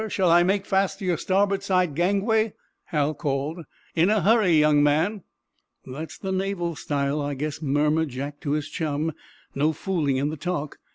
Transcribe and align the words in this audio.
Shall 0.09 0.31
I 0.31 0.41
make 0.41 0.65
fast 0.65 0.97
to 0.97 1.05
your 1.05 1.17
starboard 1.17 1.61
side 1.61 1.93
gangway?" 1.93 2.53
Hal 2.85 3.13
called. 3.13 3.59
"In 3.95 4.09
a 4.09 4.21
hurry, 4.23 4.53
young 4.57 4.81
man!" 4.81 5.21
"That's 5.85 6.17
the 6.17 6.31
naval 6.31 6.75
style, 6.75 7.21
I 7.21 7.35
guess," 7.35 7.61
murmured 7.61 8.09
Jack 8.09 8.39
to 8.39 8.53
his 8.53 8.67
chum. 8.67 9.11
"No 9.53 9.73
fooling 9.73 10.17
in 10.17 10.29
the 10.29 10.37
talk. 10.37 10.79